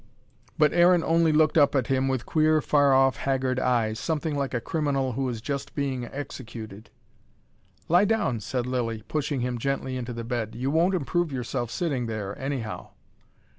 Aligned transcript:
But 0.57 0.73
Aaron 0.73 1.03
only 1.03 1.31
looked 1.31 1.59
up 1.59 1.75
at 1.75 1.85
him 1.85 2.07
with 2.07 2.25
queer, 2.25 2.59
far 2.59 2.91
off, 2.91 3.17
haggard 3.17 3.59
eyes, 3.59 3.99
something 3.99 4.35
like 4.35 4.55
a 4.55 4.59
criminal 4.59 5.11
who 5.11 5.29
is 5.29 5.41
just 5.41 5.75
being 5.75 6.05
executed. 6.05 6.89
"Lie 7.87 8.05
down!" 8.05 8.39
said 8.39 8.65
Lilly, 8.65 9.03
pushing 9.07 9.41
him 9.41 9.59
gently 9.59 9.97
into 9.97 10.11
the 10.11 10.23
bed. 10.23 10.55
"You 10.55 10.71
won't 10.71 10.95
improve 10.95 11.31
yourself 11.31 11.69
sitting 11.69 12.07
there, 12.07 12.35
anyhow." 12.39 12.87